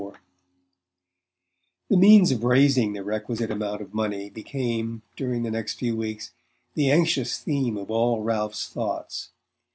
[0.01, 0.15] XXXIV
[1.89, 6.31] The means of raising the requisite amount of money became, during the next few weeks,
[6.73, 9.29] the anxious theme of all Ralph's thoughts.